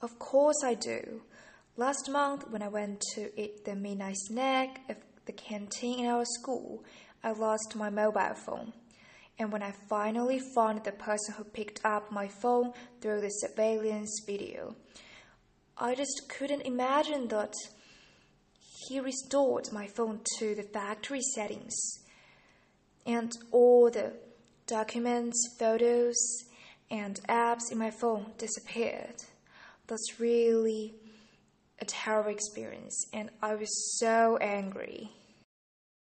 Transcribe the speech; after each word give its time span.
Of 0.00 0.18
course 0.20 0.62
I 0.64 0.74
do. 0.74 1.22
Last 1.76 2.08
month, 2.08 2.48
when 2.50 2.62
I 2.62 2.68
went 2.68 3.00
to 3.14 3.30
eat 3.40 3.64
the 3.64 3.74
midnight 3.74 4.16
snack 4.16 4.80
at 4.88 5.02
the 5.26 5.32
canteen 5.32 6.00
in 6.00 6.06
our 6.06 6.24
school, 6.24 6.84
I 7.24 7.32
lost 7.32 7.74
my 7.74 7.90
mobile 7.90 8.34
phone. 8.46 8.72
And 9.40 9.50
when 9.50 9.62
I 9.62 9.72
finally 9.88 10.40
found 10.54 10.84
the 10.84 10.92
person 10.92 11.34
who 11.34 11.44
picked 11.44 11.84
up 11.84 12.12
my 12.12 12.28
phone 12.28 12.72
through 13.00 13.22
the 13.22 13.28
surveillance 13.28 14.22
video, 14.24 14.76
I 15.76 15.96
just 15.96 16.28
couldn't 16.28 16.62
imagine 16.62 17.26
that 17.28 17.54
he 18.86 19.00
restored 19.00 19.72
my 19.72 19.88
phone 19.88 20.20
to 20.38 20.54
the 20.54 20.62
factory 20.62 21.22
settings. 21.34 21.76
And 23.04 23.32
all 23.50 23.90
the 23.90 24.12
documents, 24.66 25.56
photos, 25.58 26.16
and 26.88 27.20
apps 27.28 27.72
in 27.72 27.78
my 27.78 27.90
phone 27.90 28.26
disappeared. 28.38 29.24
That's 29.88 30.20
really 30.20 30.94
a 31.80 31.84
terrible 31.84 32.30
experience, 32.30 33.06
and 33.12 33.30
I 33.42 33.54
was 33.54 33.98
so 33.98 34.36
angry. 34.40 35.10